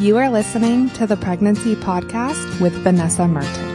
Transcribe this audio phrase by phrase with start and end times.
[0.00, 3.68] You are listening to the Pregnancy Podcast with Vanessa Merten.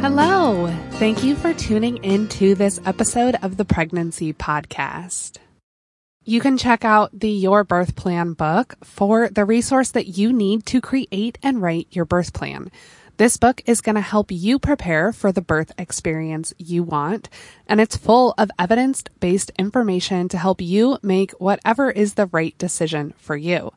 [0.00, 0.66] Hello.
[0.94, 5.36] Thank you for tuning in to this episode of the Pregnancy Podcast.
[6.24, 10.66] You can check out the Your Birth Plan book for the resource that you need
[10.66, 12.72] to create and write your birth plan.
[13.18, 17.30] This book is going to help you prepare for the birth experience you want,
[17.66, 22.54] and it's full of evidence based information to help you make whatever is the right
[22.58, 23.72] decision for you.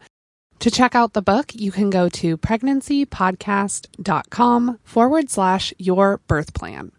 [0.59, 6.91] To check out the book, you can go to pregnancypodcast.com forward slash your birth plan.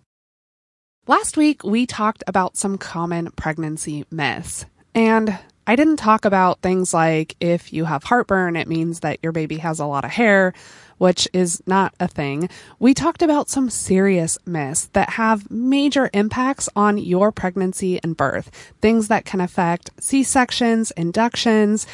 [1.07, 5.39] Last week, we talked about some common pregnancy myths, and
[5.71, 9.59] I didn't talk about things like if you have heartburn, it means that your baby
[9.59, 10.53] has a lot of hair,
[10.99, 12.49] which is not a thing,
[12.81, 18.51] we talked about some serious myths that have major impacts on your pregnancy and birth,
[18.81, 21.87] things that can affect C sections, inductions.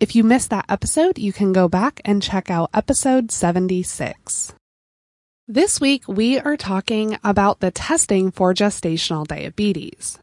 [0.00, 4.52] If you missed that episode, you can go back and check out episode 76.
[5.46, 10.18] This week, we are talking about the testing for gestational diabetes.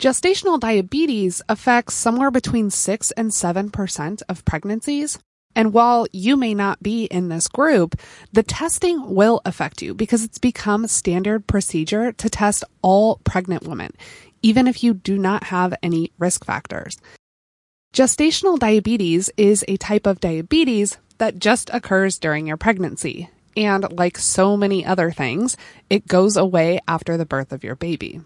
[0.00, 5.18] Gestational diabetes affects somewhere between 6 and 7% of pregnancies,
[5.54, 8.00] and while you may not be in this group,
[8.32, 13.92] the testing will affect you because it's become standard procedure to test all pregnant women,
[14.40, 16.96] even if you do not have any risk factors.
[17.92, 23.28] Gestational diabetes is a type of diabetes that just occurs during your pregnancy.
[23.54, 25.58] And like so many other things,
[25.90, 28.22] it goes away after the birth of your baby.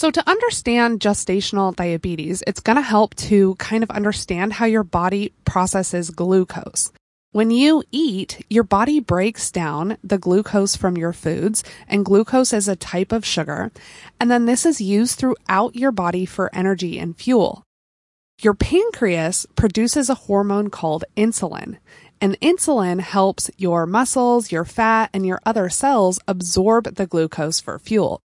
[0.00, 4.82] So to understand gestational diabetes, it's going to help to kind of understand how your
[4.82, 6.90] body processes glucose.
[7.32, 12.66] When you eat, your body breaks down the glucose from your foods, and glucose is
[12.66, 13.72] a type of sugar,
[14.18, 17.62] and then this is used throughout your body for energy and fuel.
[18.40, 21.76] Your pancreas produces a hormone called insulin,
[22.22, 27.78] and insulin helps your muscles, your fat, and your other cells absorb the glucose for
[27.78, 28.22] fuel.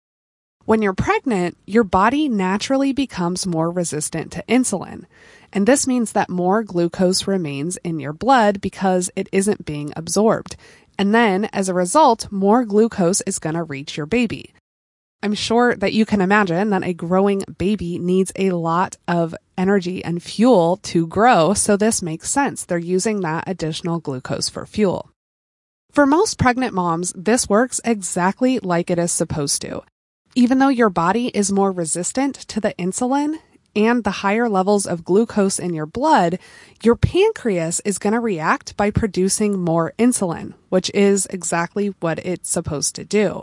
[0.64, 5.06] When you're pregnant, your body naturally becomes more resistant to insulin.
[5.52, 10.56] And this means that more glucose remains in your blood because it isn't being absorbed.
[10.98, 14.54] And then, as a result, more glucose is going to reach your baby.
[15.22, 20.04] I'm sure that you can imagine that a growing baby needs a lot of energy
[20.04, 22.64] and fuel to grow, so this makes sense.
[22.64, 25.10] They're using that additional glucose for fuel.
[25.92, 29.82] For most pregnant moms, this works exactly like it is supposed to.
[30.34, 33.36] Even though your body is more resistant to the insulin
[33.76, 36.38] and the higher levels of glucose in your blood,
[36.82, 42.48] your pancreas is going to react by producing more insulin, which is exactly what it's
[42.48, 43.42] supposed to do.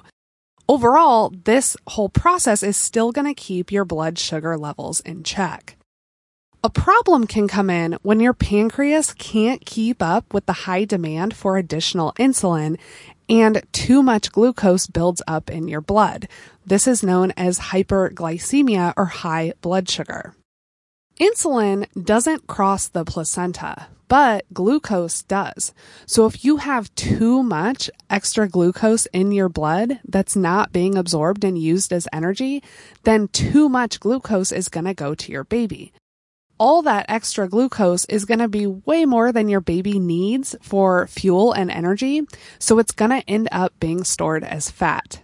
[0.67, 5.75] Overall, this whole process is still going to keep your blood sugar levels in check.
[6.63, 11.35] A problem can come in when your pancreas can't keep up with the high demand
[11.35, 12.77] for additional insulin
[13.29, 16.27] and too much glucose builds up in your blood.
[16.65, 20.35] This is known as hyperglycemia or high blood sugar.
[21.19, 25.73] Insulin doesn't cross the placenta, but glucose does.
[26.05, 31.43] So if you have too much extra glucose in your blood that's not being absorbed
[31.43, 32.63] and used as energy,
[33.03, 35.93] then too much glucose is going to go to your baby
[36.59, 41.07] all that extra glucose is going to be way more than your baby needs for
[41.07, 42.27] fuel and energy,
[42.59, 45.21] so it's going to end up being stored as fat.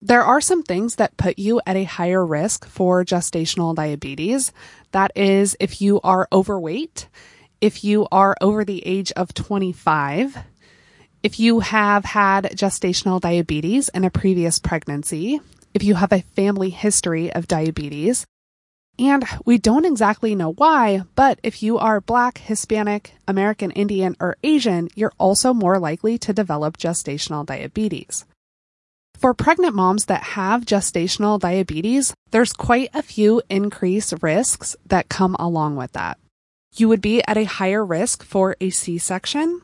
[0.00, 4.52] There are some things that put you at a higher risk for gestational diabetes.
[4.90, 7.08] That is, if you are overweight,
[7.60, 10.36] if you are over the age of 25,
[11.22, 15.40] if you have had gestational diabetes in a previous pregnancy,
[15.72, 18.26] if you have a family history of diabetes,
[18.98, 24.36] and we don't exactly know why, but if you are Black, Hispanic, American Indian, or
[24.42, 28.24] Asian, you're also more likely to develop gestational diabetes.
[29.14, 35.36] For pregnant moms that have gestational diabetes, there's quite a few increased risks that come
[35.38, 36.18] along with that.
[36.74, 39.62] You would be at a higher risk for a C section,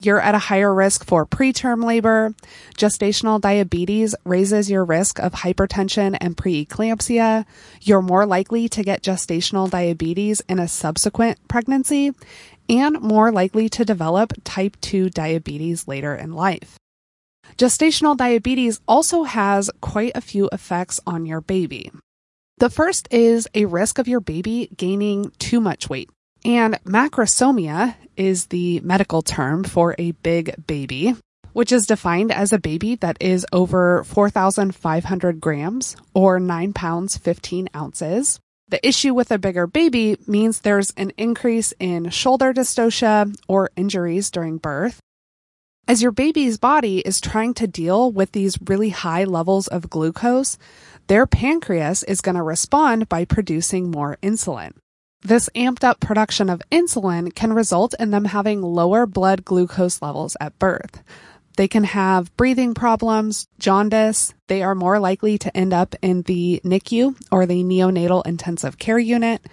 [0.00, 2.34] you're at a higher risk for preterm labor.
[2.76, 7.44] Gestational diabetes raises your risk of hypertension and preeclampsia.
[7.80, 12.12] You're more likely to get gestational diabetes in a subsequent pregnancy
[12.68, 16.78] and more likely to develop type 2 diabetes later in life.
[17.56, 21.90] Gestational diabetes also has quite a few effects on your baby.
[22.58, 26.08] The first is a risk of your baby gaining too much weight.
[26.44, 31.14] And macrosomia is the medical term for a big baby,
[31.54, 37.70] which is defined as a baby that is over 4,500 grams or 9 pounds 15
[37.74, 38.40] ounces.
[38.68, 44.30] The issue with a bigger baby means there's an increase in shoulder dystocia or injuries
[44.30, 45.00] during birth.
[45.86, 50.56] As your baby's body is trying to deal with these really high levels of glucose,
[51.08, 54.72] their pancreas is going to respond by producing more insulin.
[55.26, 60.36] This amped up production of insulin can result in them having lower blood glucose levels
[60.38, 61.02] at birth.
[61.56, 64.34] They can have breathing problems, jaundice.
[64.48, 68.98] They are more likely to end up in the NICU or the neonatal intensive care
[68.98, 69.46] unit.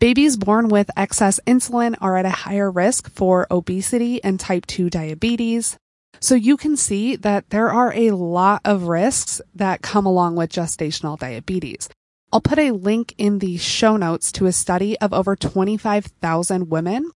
[0.00, 4.90] Babies born with excess insulin are at a higher risk for obesity and type 2
[4.90, 5.76] diabetes.
[6.18, 10.50] So you can see that there are a lot of risks that come along with
[10.50, 11.88] gestational diabetes.
[12.32, 17.10] I'll put a link in the show notes to a study of over 25,000 women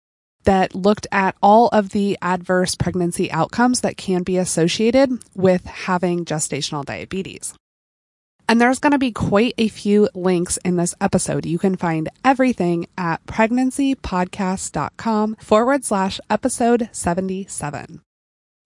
[0.44, 6.25] that looked at all of the adverse pregnancy outcomes that can be associated with having
[6.25, 7.55] gestational diabetes.
[8.49, 11.47] And there's going to be quite a few links in this episode.
[11.47, 18.00] You can find everything at pregnancypodcast.com forward slash episode 77.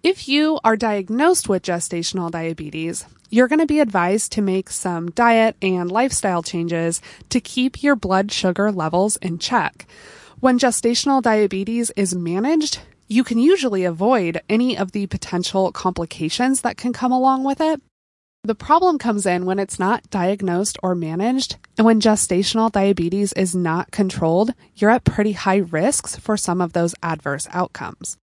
[0.03, 5.11] If you are diagnosed with gestational diabetes, you're going to be advised to make some
[5.11, 7.01] diet and lifestyle changes
[7.31, 9.87] to keep your blood sugar levels in check.
[10.41, 16.77] When gestational diabetes is managed, you can usually avoid any of the potential complications that
[16.77, 17.81] can come along with it.
[18.45, 23.57] The problem comes in when it's not diagnosed or managed, and when gestational diabetes is
[23.57, 28.19] not controlled, you're at pretty high risks for some of those adverse outcomes.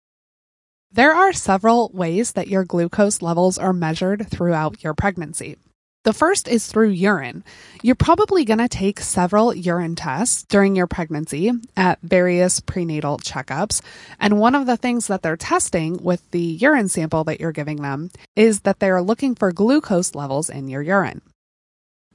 [0.91, 5.57] There are several ways that your glucose levels are measured throughout your pregnancy.
[6.05, 7.45] The first is through urine.
[7.83, 13.83] You're probably going to take several urine tests during your pregnancy at various prenatal checkups.
[14.19, 17.83] And one of the things that they're testing with the urine sample that you're giving
[17.83, 21.21] them is that they're looking for glucose levels in your urine.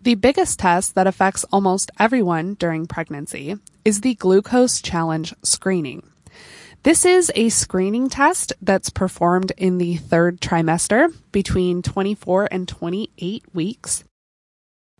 [0.02, 3.56] The biggest test that affects almost everyone during pregnancy
[3.86, 6.10] is the glucose challenge screening.
[6.84, 13.46] This is a screening test that's performed in the third trimester between 24 and 28
[13.54, 14.04] weeks.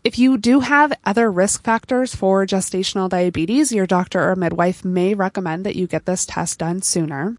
[0.02, 5.14] If you do have other risk factors for gestational diabetes, your doctor or midwife may
[5.14, 7.36] recommend that you get this test done sooner.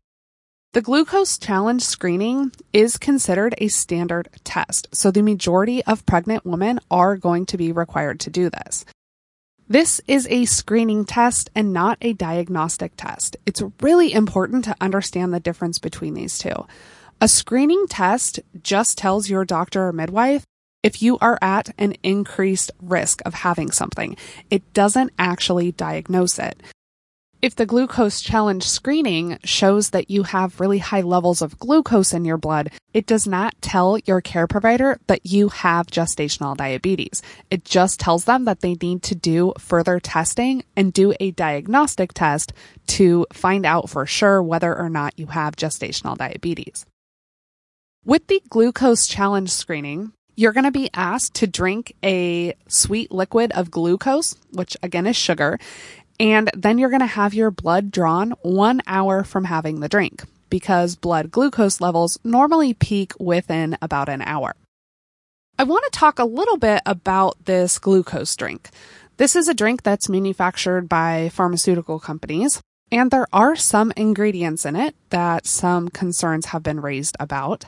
[0.74, 6.80] The glucose challenge screening is considered a standard test, so the majority of pregnant women
[6.90, 8.84] are going to be required to do this.
[9.68, 13.38] This is a screening test and not a diagnostic test.
[13.46, 16.66] It's really important to understand the difference between these two.
[17.20, 20.44] A screening test just tells your doctor or midwife
[20.82, 24.18] if you are at an increased risk of having something.
[24.50, 26.62] It doesn't actually diagnose it.
[27.44, 32.24] If the glucose challenge screening shows that you have really high levels of glucose in
[32.24, 37.20] your blood, it does not tell your care provider that you have gestational diabetes.
[37.50, 42.14] It just tells them that they need to do further testing and do a diagnostic
[42.14, 42.54] test
[42.86, 46.86] to find out for sure whether or not you have gestational diabetes.
[48.06, 53.52] With the glucose challenge screening, you're going to be asked to drink a sweet liquid
[53.52, 55.58] of glucose, which again is sugar,
[56.18, 60.24] and then you're going to have your blood drawn one hour from having the drink
[60.50, 64.54] because blood glucose levels normally peak within about an hour.
[65.58, 68.70] I want to talk a little bit about this glucose drink.
[69.16, 72.60] This is a drink that's manufactured by pharmaceutical companies,
[72.90, 77.64] and there are some ingredients in it that some concerns have been raised about.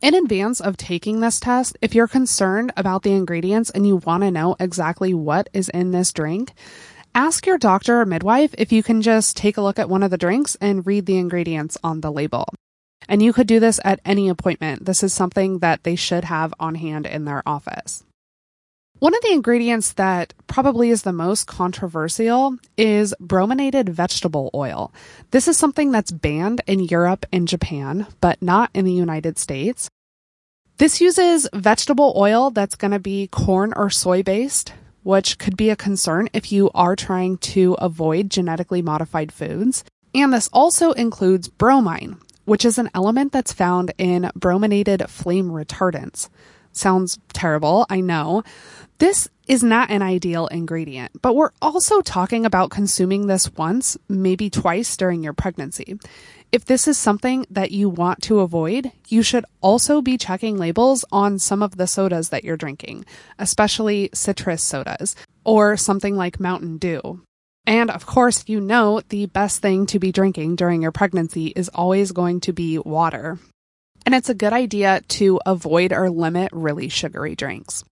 [0.00, 4.24] In advance of taking this test, if you're concerned about the ingredients and you want
[4.24, 6.52] to know exactly what is in this drink,
[7.14, 10.10] ask your doctor or midwife if you can just take a look at one of
[10.10, 12.46] the drinks and read the ingredients on the label.
[13.08, 14.84] And you could do this at any appointment.
[14.84, 18.04] This is something that they should have on hand in their office.
[18.98, 24.92] One of the ingredients that probably is the most controversial is brominated vegetable oil.
[25.32, 29.90] This is something that's banned in Europe and Japan, but not in the United States.
[30.78, 35.70] This uses vegetable oil that's going to be corn or soy based which could be
[35.70, 39.84] a concern if you are trying to avoid genetically modified foods.
[40.14, 46.28] And this also includes bromine, which is an element that's found in brominated flame retardants.
[46.72, 48.42] Sounds terrible, I know.
[48.98, 54.48] This is not an ideal ingredient, but we're also talking about consuming this once, maybe
[54.48, 55.98] twice during your pregnancy.
[56.52, 61.04] If this is something that you want to avoid, you should also be checking labels
[61.10, 63.04] on some of the sodas that you're drinking,
[63.38, 67.22] especially citrus sodas or something like Mountain Dew.
[67.66, 71.70] And of course, you know the best thing to be drinking during your pregnancy is
[71.70, 73.38] always going to be water.
[74.04, 77.84] And it's a good idea to avoid or limit really sugary drinks.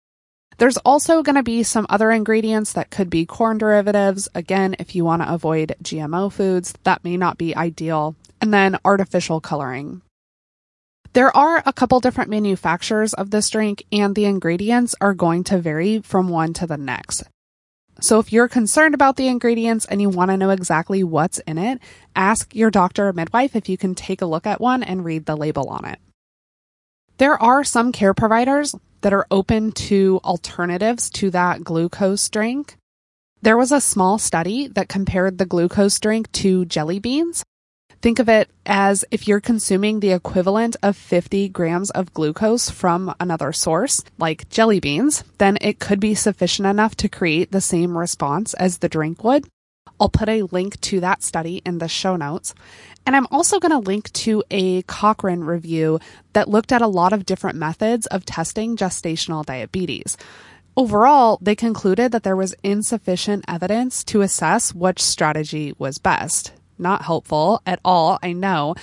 [0.60, 4.28] There's also going to be some other ingredients that could be corn derivatives.
[4.34, 8.14] Again, if you want to avoid GMO foods, that may not be ideal.
[8.42, 10.02] And then artificial coloring.
[11.14, 15.58] There are a couple different manufacturers of this drink, and the ingredients are going to
[15.58, 17.22] vary from one to the next.
[18.02, 21.56] So if you're concerned about the ingredients and you want to know exactly what's in
[21.56, 21.80] it,
[22.14, 25.24] ask your doctor or midwife if you can take a look at one and read
[25.24, 25.98] the label on it.
[27.20, 32.78] There are some care providers that are open to alternatives to that glucose drink.
[33.42, 37.44] There was a small study that compared the glucose drink to jelly beans
[38.02, 43.14] Think of it as if you're consuming the equivalent of 50 grams of glucose from
[43.20, 47.98] another source, like jelly beans, then it could be sufficient enough to create the same
[47.98, 49.46] response as the drink would.
[50.00, 52.54] I'll put a link to that study in the show notes.
[53.06, 56.00] And I'm also going to link to a Cochrane review
[56.32, 60.16] that looked at a lot of different methods of testing gestational diabetes.
[60.76, 67.02] Overall, they concluded that there was insufficient evidence to assess which strategy was best not
[67.02, 68.74] helpful at all, I know.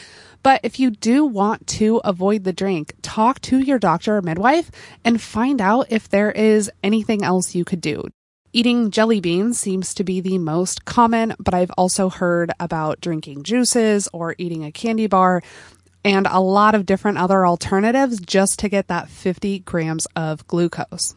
[0.43, 4.71] But if you do want to avoid the drink, talk to your doctor or midwife
[5.03, 8.07] and find out if there is anything else you could do.
[8.53, 13.43] Eating jelly beans seems to be the most common, but I've also heard about drinking
[13.43, 15.43] juices or eating a candy bar
[16.05, 21.13] and a lot of different other alternatives just to get that 50 grams of glucose.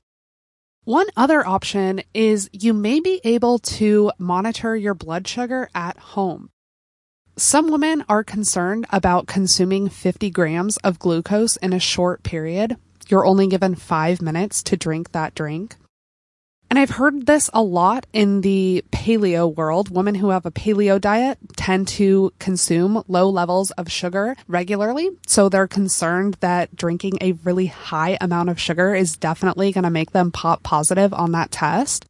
[0.85, 6.51] One other option is you may be able to monitor your blood sugar at home.
[7.37, 12.77] Some women are concerned about consuming 50 grams of glucose in a short period.
[13.09, 15.77] You're only given five minutes to drink that drink.
[16.71, 19.91] And I've heard this a lot in the paleo world.
[19.91, 25.11] Women who have a paleo diet tend to consume low levels of sugar regularly.
[25.27, 29.91] So they're concerned that drinking a really high amount of sugar is definitely going to
[29.91, 32.07] make them pop positive on that test.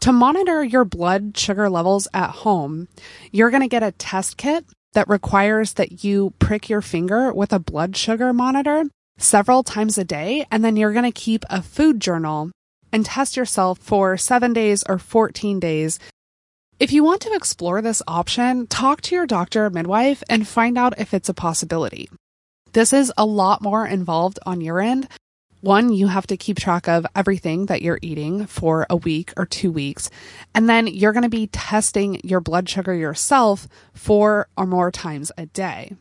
[0.00, 2.86] To monitor your blood sugar levels at home,
[3.32, 7.52] you're going to get a test kit that requires that you prick your finger with
[7.52, 8.84] a blood sugar monitor
[9.18, 12.52] several times a day, and then you're going to keep a food journal
[12.94, 15.98] and test yourself for seven days or 14 days.
[16.80, 20.78] If you want to explore this option, talk to your doctor or midwife and find
[20.78, 22.08] out if it's a possibility.
[22.72, 25.08] This is a lot more involved on your end,
[25.64, 29.46] one, you have to keep track of everything that you're eating for a week or
[29.46, 30.10] two weeks.
[30.54, 35.32] And then you're going to be testing your blood sugar yourself four or more times
[35.38, 35.96] a day.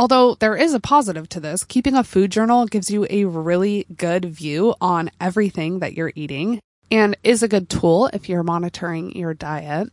[0.00, 3.84] Although there is a positive to this, keeping a food journal gives you a really
[3.94, 6.58] good view on everything that you're eating
[6.90, 9.92] and is a good tool if you're monitoring your diet.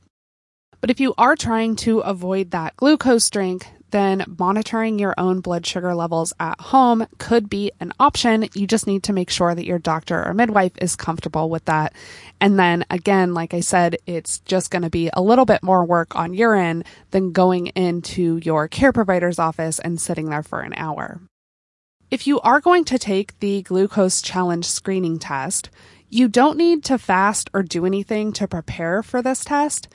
[0.79, 5.65] But if you are trying to avoid that glucose drink, then monitoring your own blood
[5.65, 8.47] sugar levels at home could be an option.
[8.53, 11.93] You just need to make sure that your doctor or midwife is comfortable with that.
[12.39, 15.85] And then again, like I said, it's just going to be a little bit more
[15.85, 20.61] work on your end than going into your care provider's office and sitting there for
[20.61, 21.21] an hour.
[22.09, 25.69] If you are going to take the glucose challenge screening test,
[26.09, 29.89] you don't need to fast or do anything to prepare for this test.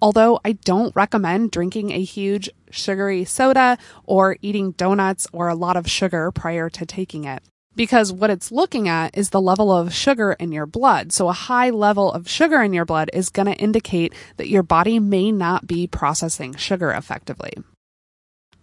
[0.00, 5.76] Although I don't recommend drinking a huge sugary soda or eating donuts or a lot
[5.76, 7.42] of sugar prior to taking it.
[7.74, 11.12] Because what it's looking at is the level of sugar in your blood.
[11.12, 14.62] So a high level of sugar in your blood is going to indicate that your
[14.62, 17.52] body may not be processing sugar effectively.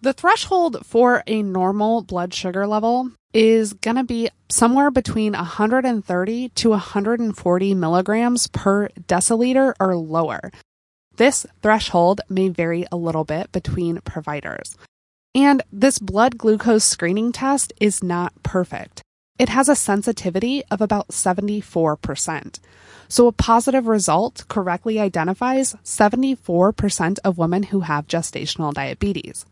[0.02, 6.48] The threshold for a normal blood sugar level is going to be somewhere between 130
[6.48, 10.50] to 140 milligrams per deciliter or lower.
[11.16, 14.76] This threshold may vary a little bit between providers.
[15.34, 19.02] And this blood glucose screening test is not perfect.
[19.38, 22.60] It has a sensitivity of about 74%.
[23.08, 29.44] So a positive result correctly identifies 74% of women who have gestational diabetes.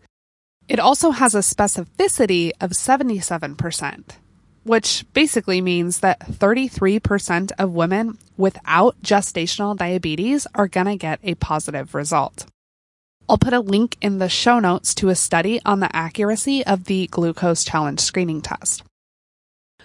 [0.69, 4.05] It also has a specificity of 77%
[4.65, 11.35] which basically means that 33% of women without gestational diabetes are going to get a
[11.35, 12.47] positive result.
[13.29, 16.85] I'll put a link in the show notes to a study on the accuracy of
[16.85, 18.83] the glucose challenge screening test.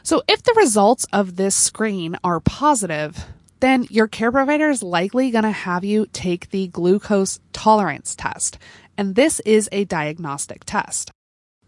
[0.04, 3.26] So, if the results of this screen are positive,
[3.60, 8.58] then your care provider is likely going to have you take the glucose tolerance test.
[8.98, 11.12] And this is a diagnostic test.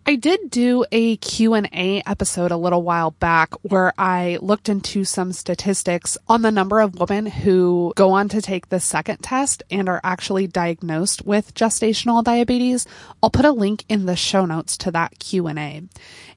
[0.09, 5.31] I did do a Q&A episode a little while back where I looked into some
[5.33, 9.87] statistics on the number of women who go on to take the second test and
[9.87, 12.87] are actually diagnosed with gestational diabetes.
[13.21, 15.83] I'll put a link in the show notes to that Q&A.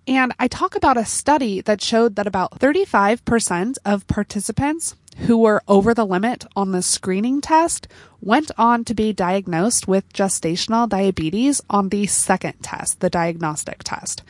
[0.07, 5.63] And I talk about a study that showed that about 35% of participants who were
[5.69, 7.89] over the limit on the screening test
[8.21, 14.23] went on to be diagnosed with gestational diabetes on the second test, the diagnostic test.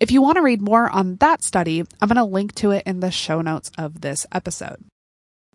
[0.00, 2.84] If you want to read more on that study, I'm going to link to it
[2.86, 4.84] in the show notes of this episode.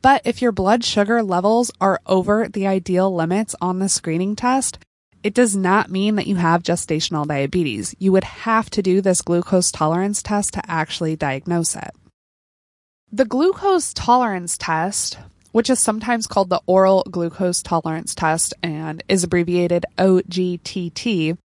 [0.01, 4.79] But if your blood sugar levels are over the ideal limits on the screening test,
[5.23, 7.95] it does not mean that you have gestational diabetes.
[7.99, 11.91] You would have to do this glucose tolerance test to actually diagnose it.
[13.13, 15.17] The glucose tolerance test,
[15.53, 21.37] which is sometimes called the oral glucose tolerance test and is abbreviated OGTT,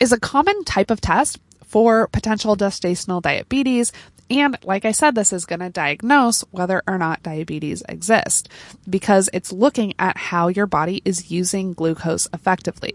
[0.00, 3.92] is a common type of test for potential gestational diabetes.
[4.28, 8.48] And like I said, this is going to diagnose whether or not diabetes exists
[8.90, 12.94] because it's looking at how your body is using glucose effectively.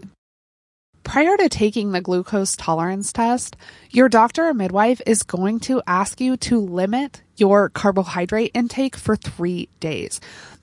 [1.02, 3.56] Prior to taking the glucose tolerance test,
[3.90, 9.16] your doctor or midwife is going to ask you to limit your carbohydrate intake for
[9.16, 10.20] three days.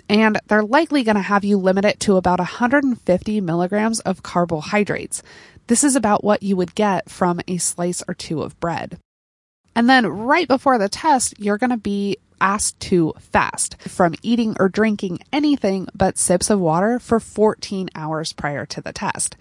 [0.08, 5.22] And they're likely going to have you limit it to about 150 milligrams of carbohydrates.
[5.68, 8.98] This is about what you would get from a slice or two of bread.
[9.76, 14.56] And then right before the test, you're going to be asked to fast from eating
[14.60, 19.36] or drinking anything but sips of water for 14 hours prior to the test.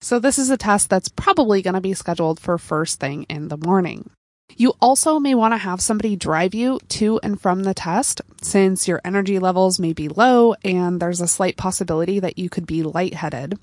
[0.00, 3.48] So this is a test that's probably going to be scheduled for first thing in
[3.48, 4.10] the morning.
[4.56, 8.88] You also may want to have somebody drive you to and from the test since
[8.88, 12.82] your energy levels may be low and there's a slight possibility that you could be
[12.82, 13.58] lightheaded.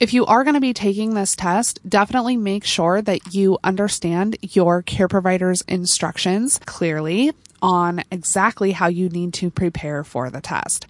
[0.00, 4.36] If you are going to be taking this test, definitely make sure that you understand
[4.42, 10.86] your care provider's instructions clearly on exactly how you need to prepare for the test.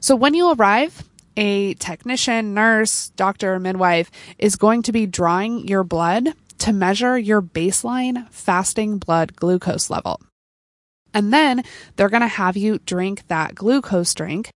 [0.00, 1.02] So when you arrive,
[1.36, 6.28] a technician, nurse, doctor, midwife is going to be drawing your blood
[6.62, 10.20] to measure your baseline fasting blood glucose level.
[11.12, 11.64] And then
[11.96, 14.50] they're going to have you drink that glucose drink.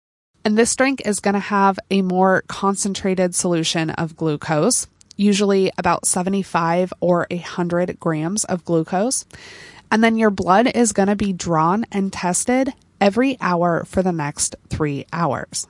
[0.44, 6.06] And this drink is going to have a more concentrated solution of glucose, usually about
[6.06, 9.24] 75 or 100 grams of glucose.
[9.90, 14.12] And then your blood is going to be drawn and tested every hour for the
[14.12, 15.66] next three hours.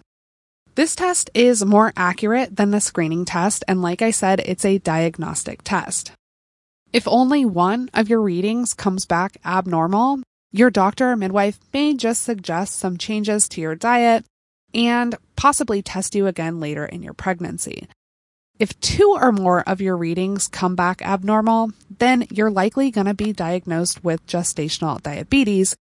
[0.75, 4.77] This test is more accurate than the screening test, and like I said, it's a
[4.77, 6.13] diagnostic test.
[6.93, 10.21] If only one of your readings comes back abnormal,
[10.53, 14.25] your doctor or midwife may just suggest some changes to your diet
[14.73, 17.89] and possibly test you again later in your pregnancy.
[18.59, 23.15] If two or more of your readings come back abnormal, then you're likely going to
[23.15, 25.77] be diagnosed with gestational diabetes,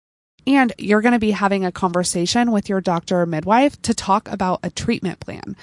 [0.46, 4.28] and you're going to be having a conversation with your doctor or midwife to talk
[4.28, 5.56] about a treatment plan.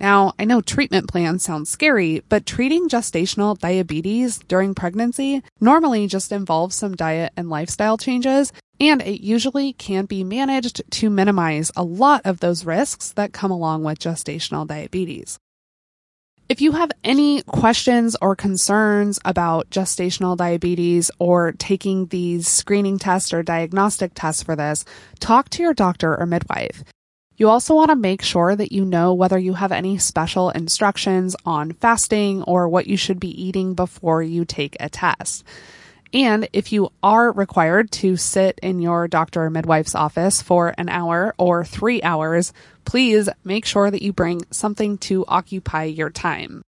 [0.00, 6.30] Now, I know treatment plans sound scary, but treating gestational diabetes during pregnancy normally just
[6.30, 11.82] involves some diet and lifestyle changes, and it usually can be managed to minimize a
[11.82, 15.38] lot of those risks that come along with gestational diabetes.
[16.48, 23.34] If you have any questions or concerns about gestational diabetes or taking these screening tests
[23.34, 24.86] or diagnostic tests for this,
[25.20, 26.84] talk to your doctor or midwife.
[27.38, 31.36] You also want to make sure that you know whether you have any special instructions
[31.46, 35.44] on fasting or what you should be eating before you take a test.
[36.12, 40.88] And if you are required to sit in your doctor or midwife's office for an
[40.88, 42.52] hour or three hours,
[42.84, 46.62] please make sure that you bring something to occupy your time.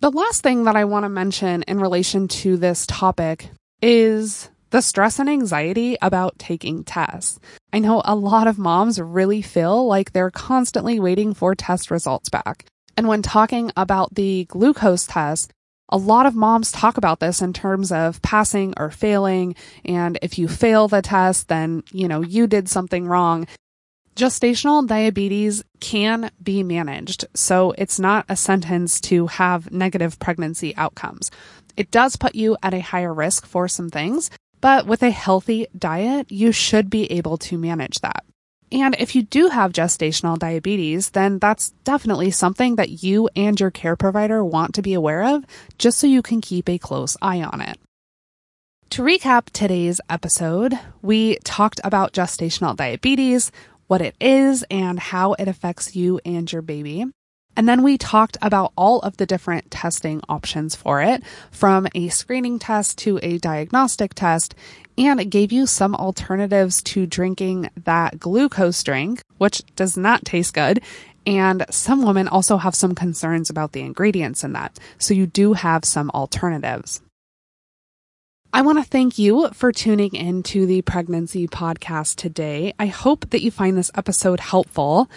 [0.00, 3.48] The last thing that I want to mention in relation to this topic
[3.80, 7.38] is the stress and anxiety about taking tests.
[7.72, 12.28] I know a lot of moms really feel like they're constantly waiting for test results
[12.28, 12.66] back.
[12.96, 15.52] And when talking about the glucose test,
[15.88, 19.56] a lot of moms talk about this in terms of passing or failing.
[19.84, 23.46] And if you fail the test, then, you know, you did something wrong.
[24.14, 31.30] Gestational diabetes can be managed, so it's not a sentence to have negative pregnancy outcomes.
[31.76, 34.30] It does put you at a higher risk for some things,
[34.60, 38.24] but with a healthy diet, you should be able to manage that.
[38.72, 43.70] And if you do have gestational diabetes, then that's definitely something that you and your
[43.72, 45.44] care provider want to be aware of,
[45.76, 47.78] just so you can keep a close eye on it.
[48.90, 53.50] To recap today's episode, we talked about gestational diabetes,
[53.88, 57.06] what it is, and how it affects you and your baby.
[57.60, 62.08] And then we talked about all of the different testing options for it, from a
[62.08, 64.54] screening test to a diagnostic test,
[64.96, 70.54] and it gave you some alternatives to drinking that glucose drink, which does not taste
[70.54, 70.80] good.
[71.26, 74.78] And some women also have some concerns about the ingredients in that.
[74.96, 77.02] So you do have some alternatives.
[78.54, 82.72] I want to thank you for tuning in to the pregnancy podcast today.
[82.78, 85.10] I hope that you find this episode helpful.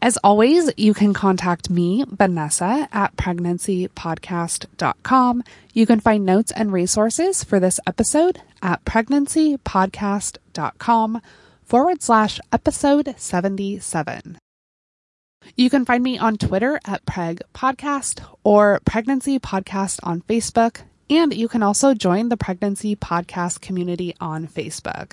[0.00, 5.42] As always, you can contact me, Vanessa, at pregnancypodcast.com.
[5.72, 11.20] You can find notes and resources for this episode at pregnancypodcast.com
[11.64, 14.38] forward slash episode 77.
[15.56, 21.34] You can find me on Twitter at Preg Podcast or Pregnancy Podcast on Facebook and
[21.34, 25.12] you can also join the Pregnancy Podcast community on Facebook.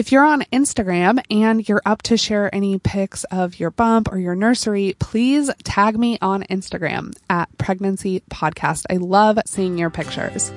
[0.00, 4.18] If you're on Instagram and you're up to share any pics of your bump or
[4.18, 8.86] your nursery, please tag me on Instagram at Pregnancy Podcast.
[8.88, 10.50] I love seeing your pictures.